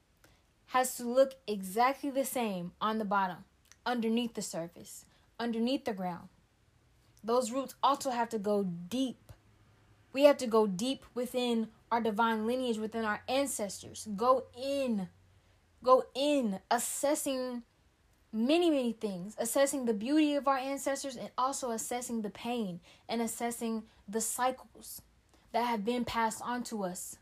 has 0.68 0.96
to 0.98 1.04
look 1.04 1.36
exactly 1.48 2.10
the 2.10 2.26
same 2.26 2.74
on 2.82 2.98
the 2.98 3.06
bottom 3.06 3.46
underneath 3.88 4.36
the 4.36 4.44
surface, 4.44 5.06
underneath 5.39 5.86
the 5.86 5.94
ground. 5.94 6.29
Those 7.24 7.51
roots 7.51 7.75
also 7.82 8.12
have 8.12 8.29
to 8.29 8.39
go 8.39 8.63
deep 8.63 9.17
We 10.13 10.24
have 10.24 10.38
to 10.38 10.48
go 10.48 10.67
deep 10.67 11.06
within 11.13 11.70
our 11.91 12.01
divine 12.01 12.48
lineage, 12.48 12.77
within 12.79 13.06
our 13.06 13.22
ancestors. 13.29 14.08
Go 14.15 14.46
in. 14.60 15.10
Go 15.84 16.06
in, 16.15 16.60
assessing 16.72 17.63
many, 18.34 18.70
many 18.72 18.94
things, 18.94 19.36
assessing 19.38 19.86
the 19.86 19.94
beauty 19.94 20.36
of 20.36 20.48
our 20.48 20.58
ancestors 20.58 21.15
and 21.15 21.29
also 21.38 21.72
assessing 21.72 22.24
the 22.24 22.32
pain 22.32 22.79
and 23.08 23.22
assessing 23.22 23.84
the 24.08 24.22
cycles 24.22 25.01
that 25.53 25.65
have 25.67 25.86
been 25.86 26.03
passed 26.06 26.41
on 26.44 26.63
to 26.63 26.84
us 26.84 27.17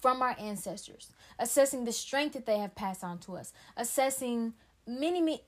from 0.00 0.22
our 0.22 0.36
ancestors, 0.38 1.12
assessing 1.38 1.84
the 1.84 1.92
strength 1.92 2.34
that 2.34 2.46
they 2.46 2.58
have 2.58 2.74
passed 2.74 3.04
on 3.04 3.18
to 3.18 3.36
us, 3.36 3.52
assessing 3.76 4.54
many, 4.98 5.20
many 5.20 5.42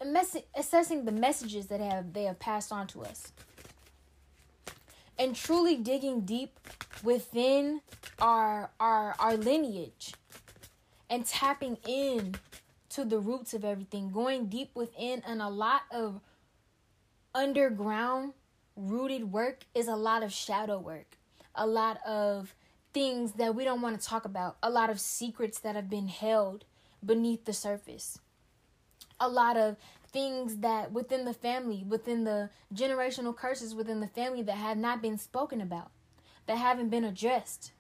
assessing 0.55 1.05
the 1.05 1.13
messages 1.13 1.67
that 1.67 1.81
have 1.81 2.13
they 2.13 2.25
have 2.25 2.39
passed 2.39 2.73
on 2.73 2.87
to 2.89 3.03
us. 3.03 3.33
And 5.19 5.37
truly 5.37 5.77
digging 5.77 6.23
deep 6.23 6.59
within 7.03 7.81
our 8.21 8.71
our 8.79 9.15
our 9.19 9.37
lineage. 9.37 10.15
And 11.11 11.27
tapping 11.27 11.77
in 11.87 12.37
to 12.91 13.05
the 13.05 13.19
roots 13.19 13.53
of 13.53 13.65
everything, 13.65 14.11
going 14.11 14.47
deep 14.47 14.71
within, 14.75 15.23
and 15.27 15.43
a 15.43 15.49
lot 15.49 15.83
of 15.91 16.21
underground 17.35 18.33
rooted 18.77 19.33
work 19.33 19.65
is 19.75 19.89
a 19.89 19.97
lot 19.97 20.23
of 20.23 20.33
shadow 20.33 20.79
work, 20.79 21.17
a 21.55 21.67
lot 21.67 21.99
of 22.07 22.55
things 22.93 23.33
that 23.33 23.55
we 23.55 23.65
don't 23.65 23.81
want 23.81 24.01
to 24.01 24.07
talk 24.07 24.25
about, 24.25 24.57
a 24.63 24.71
lot 24.71 24.91
of 24.91 25.01
secrets 25.01 25.59
that 25.61 25.75
have 25.75 25.89
been 25.89 26.09
held 26.09 26.65
beneath 27.05 27.45
the 27.45 27.53
surface, 27.53 28.19
a 29.23 29.29
lot 29.29 29.57
of 29.57 29.76
things 30.07 30.59
that 30.59 30.93
within 30.93 31.25
the 31.25 31.33
family, 31.33 31.85
within 31.88 32.25
the 32.25 32.50
generational 32.75 33.35
curses 33.35 33.75
within 33.75 34.00
the 34.00 34.07
family 34.07 34.43
that 34.43 34.57
have 34.57 34.76
not 34.76 35.00
been 35.00 35.17
spoken 35.17 35.61
about, 35.61 35.91
that 36.47 36.59
haven't 36.59 36.91
been 36.91 37.05
addressed, 37.05 37.73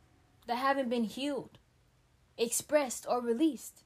that 0.46 0.56
haven't 0.56 0.88
been 0.88 1.04
healed, 1.04 1.58
expressed, 2.38 3.06
or 3.08 3.20
released 3.20 3.82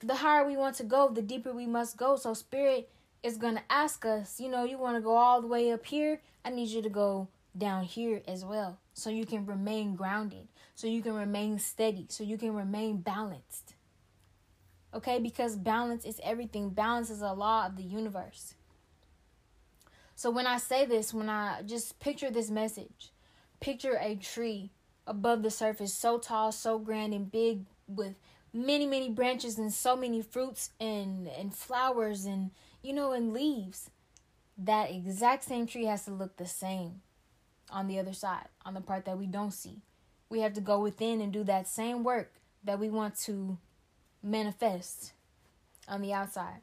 the 0.00 0.16
higher 0.16 0.46
we 0.46 0.56
want 0.56 0.76
to 0.76 0.84
go, 0.84 1.08
the 1.08 1.22
deeper 1.22 1.52
we 1.52 1.66
must 1.66 1.96
go. 1.96 2.16
So 2.16 2.34
spirit 2.34 2.90
is 3.22 3.38
going 3.38 3.56
to 3.56 3.62
ask 3.70 4.04
us, 4.04 4.40
you 4.40 4.50
know, 4.50 4.64
you 4.64 4.78
want 4.78 4.96
to 4.96 5.00
go 5.00 5.16
all 5.16 5.40
the 5.40 5.46
way 5.46 5.72
up 5.72 5.86
here, 5.86 6.20
I 6.44 6.50
need 6.50 6.68
you 6.68 6.82
to 6.82 6.88
go 6.88 7.28
down 7.56 7.84
here 7.84 8.22
as 8.28 8.44
well. 8.44 8.78
So 8.94 9.10
you 9.10 9.26
can 9.26 9.46
remain 9.46 9.96
grounded, 9.96 10.48
so 10.74 10.86
you 10.86 11.02
can 11.02 11.14
remain 11.14 11.58
steady, 11.58 12.06
so 12.08 12.24
you 12.24 12.38
can 12.38 12.54
remain 12.54 12.98
balanced. 12.98 13.74
Okay? 14.96 15.18
Because 15.18 15.56
balance 15.56 16.04
is 16.04 16.20
everything. 16.22 16.70
Balance 16.70 17.10
is 17.10 17.22
a 17.22 17.32
law 17.32 17.66
of 17.66 17.76
the 17.76 17.82
universe. 17.82 18.54
So 20.14 20.30
when 20.30 20.46
I 20.46 20.56
say 20.56 20.86
this, 20.86 21.12
when 21.12 21.28
I 21.28 21.62
just 21.62 22.00
picture 22.00 22.30
this 22.30 22.50
message, 22.50 23.12
picture 23.60 23.98
a 24.00 24.16
tree 24.16 24.70
above 25.06 25.42
the 25.42 25.50
surface 25.50 25.92
so 25.92 26.18
tall, 26.18 26.50
so 26.52 26.78
grand 26.78 27.12
and 27.12 27.30
big 27.30 27.66
with 27.86 28.18
many 28.56 28.86
many 28.86 29.10
branches 29.10 29.58
and 29.58 29.72
so 29.72 29.94
many 29.94 30.22
fruits 30.22 30.70
and 30.80 31.28
and 31.28 31.54
flowers 31.54 32.24
and 32.24 32.50
you 32.82 32.92
know 32.92 33.12
and 33.12 33.34
leaves 33.34 33.90
that 34.56 34.90
exact 34.90 35.44
same 35.44 35.66
tree 35.66 35.84
has 35.84 36.06
to 36.06 36.10
look 36.10 36.36
the 36.38 36.46
same 36.46 37.02
on 37.70 37.86
the 37.86 37.98
other 37.98 38.14
side 38.14 38.48
on 38.64 38.72
the 38.72 38.80
part 38.80 39.04
that 39.04 39.18
we 39.18 39.26
don't 39.26 39.52
see 39.52 39.82
we 40.30 40.40
have 40.40 40.54
to 40.54 40.60
go 40.60 40.80
within 40.80 41.20
and 41.20 41.32
do 41.32 41.44
that 41.44 41.68
same 41.68 42.02
work 42.02 42.32
that 42.64 42.80
we 42.80 42.88
want 42.88 43.14
to 43.14 43.58
manifest 44.26 45.12
on 45.88 46.02
the 46.02 46.12
outside. 46.12 46.60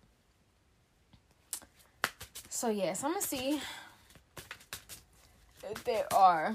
So 2.49 2.69
yes 2.69 3.03
i'm 3.03 3.11
gonna 3.11 3.21
see 3.21 3.59
if 5.71 5.83
there 5.85 6.05
are 6.13 6.53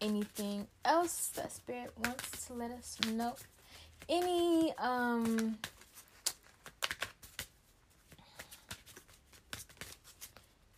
anything 0.00 0.66
else 0.84 1.28
that 1.36 1.52
spirit 1.52 1.92
wants 2.04 2.46
to 2.46 2.54
let 2.54 2.70
us 2.70 2.96
know. 3.12 3.34
Any 4.08 4.72
um 4.78 5.58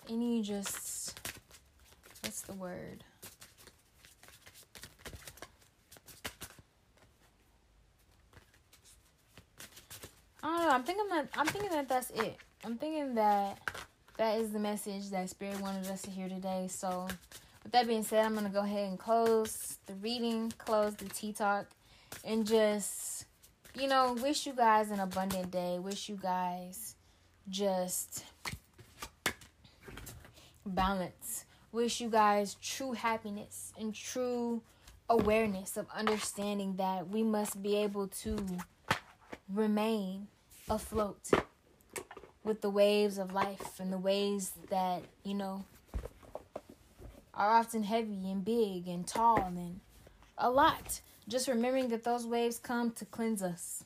any 0.09 0.43
just 0.43 1.19
what's 2.23 2.43
the 2.43 2.55
word 2.55 3.05
I 10.43 10.49
don't 10.49 10.67
know. 10.67 10.71
I'm 10.71 10.83
thinking 10.83 11.09
that 11.09 11.29
I'm 11.37 11.47
thinking 11.47 11.71
that 11.71 11.89
that's 11.89 12.11
it. 12.11 12.37
I'm 12.65 12.77
thinking 12.77 13.15
that 13.15 13.59
that 14.17 14.39
is 14.39 14.51
the 14.51 14.59
message 14.59 15.11
that 15.11 15.31
Spirit 15.31 15.61
wanted 15.61 15.87
us 15.89 16.03
to 16.03 16.11
hear 16.11 16.29
today. 16.29 16.67
So, 16.69 17.07
with 17.63 17.73
that 17.73 17.87
being 17.87 18.03
said, 18.03 18.25
I'm 18.25 18.35
gonna 18.35 18.49
go 18.49 18.61
ahead 18.61 18.89
and 18.89 18.99
close 18.99 19.79
the 19.87 19.95
reading, 19.95 20.53
close 20.59 20.95
the 20.95 21.07
tea 21.07 21.33
talk, 21.33 21.67
and 22.25 22.47
just 22.47 23.27
you 23.79 23.89
know, 23.89 24.17
wish 24.21 24.47
you 24.47 24.53
guys 24.53 24.91
an 24.91 25.01
abundant 25.01 25.51
day. 25.51 25.79
Wish 25.79 26.09
you 26.09 26.19
guys 26.21 26.95
just 27.49 28.25
balance. 30.67 31.45
Wish 31.71 32.01
you 32.01 32.11
guys 32.11 32.57
true 32.63 32.93
happiness 32.93 33.73
and 33.79 33.95
true 33.95 34.61
awareness 35.09 35.77
of 35.77 35.87
understanding 35.95 36.77
that 36.77 37.09
we 37.09 37.23
must 37.23 37.63
be 37.63 37.77
able 37.77 38.09
to 38.09 38.37
remain 39.55 40.29
afloat 40.69 41.31
with 42.45 42.61
the 42.61 42.71
waves 42.71 43.19
of 43.19 43.33
life 43.33 43.79
and 43.79 43.93
the 43.93 43.99
waves 43.99 44.53
that, 44.71 45.03
you 45.25 45.35
know, 45.35 45.65
are 47.35 47.51
often 47.51 47.83
heavy 47.83 48.31
and 48.31 48.45
big 48.45 48.89
and 48.89 49.07
tall 49.07 49.39
and 49.39 49.81
a 50.39 50.51
lot. 50.51 51.01
Just 51.29 51.49
remembering 51.49 51.89
that 51.89 52.05
those 52.05 52.27
waves 52.27 52.59
come 52.59 52.91
to 52.93 53.05
cleanse 53.05 53.43
us. 53.43 53.85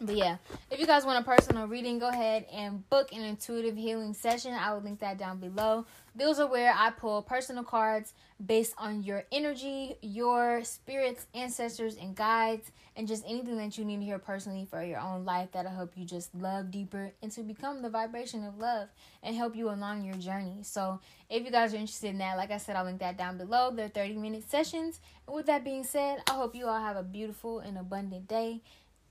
But 0.00 0.14
yeah, 0.16 0.36
if 0.70 0.78
you 0.78 0.86
guys 0.86 1.04
want 1.04 1.18
a 1.18 1.28
personal 1.28 1.66
reading, 1.66 1.98
go 1.98 2.08
ahead 2.08 2.46
and 2.52 2.88
book 2.88 3.12
an 3.12 3.20
intuitive 3.22 3.76
healing 3.76 4.14
session. 4.14 4.54
I 4.54 4.72
will 4.72 4.80
link 4.80 5.00
that 5.00 5.18
down 5.18 5.38
below. 5.38 5.86
Those 6.14 6.38
are 6.38 6.46
where 6.46 6.72
I 6.72 6.90
pull 6.90 7.20
personal 7.22 7.64
cards 7.64 8.12
based 8.44 8.74
on 8.78 9.02
your 9.02 9.24
energy, 9.32 9.96
your 10.00 10.62
spirits, 10.62 11.26
ancestors, 11.34 11.96
and 11.96 12.14
guides, 12.14 12.70
and 12.94 13.08
just 13.08 13.24
anything 13.26 13.56
that 13.56 13.76
you 13.76 13.84
need 13.84 13.98
to 13.98 14.04
hear 14.04 14.20
personally 14.20 14.68
for 14.70 14.84
your 14.84 15.00
own 15.00 15.24
life 15.24 15.48
that'll 15.50 15.72
help 15.72 15.92
you 15.96 16.04
just 16.04 16.32
love 16.32 16.70
deeper 16.70 17.10
and 17.20 17.32
to 17.32 17.42
become 17.42 17.82
the 17.82 17.90
vibration 17.90 18.44
of 18.44 18.56
love 18.58 18.88
and 19.24 19.34
help 19.34 19.56
you 19.56 19.68
along 19.68 20.04
your 20.04 20.14
journey. 20.14 20.58
So, 20.62 21.00
if 21.28 21.44
you 21.44 21.50
guys 21.50 21.74
are 21.74 21.76
interested 21.76 22.10
in 22.10 22.18
that, 22.18 22.36
like 22.36 22.52
I 22.52 22.58
said, 22.58 22.76
I'll 22.76 22.84
link 22.84 23.00
that 23.00 23.18
down 23.18 23.36
below. 23.36 23.72
They're 23.72 23.88
30 23.88 24.14
minute 24.14 24.48
sessions. 24.48 25.00
And 25.26 25.34
with 25.34 25.46
that 25.46 25.64
being 25.64 25.82
said, 25.82 26.20
I 26.28 26.34
hope 26.34 26.54
you 26.54 26.66
all 26.66 26.80
have 26.80 26.96
a 26.96 27.02
beautiful 27.02 27.58
and 27.58 27.76
abundant 27.76 28.28
day 28.28 28.60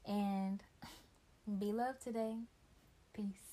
and 0.08 0.64
be 1.48 1.72
loved 1.72 2.02
today. 2.02 2.36
Peace. 3.14 3.47